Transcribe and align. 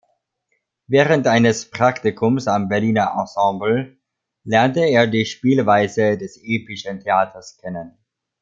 Während 0.87 1.27
eines 1.27 1.69
Praktikums 1.69 2.47
am 2.47 2.69
Berliner 2.69 3.13
Ensemble 3.19 3.99
lernte 4.43 4.79
er 4.83 5.05
die 5.05 5.27
Spielweise 5.27 6.17
des 6.17 6.39
epischen 6.43 7.01
Theaters 7.01 7.55
kennen. 7.57 7.99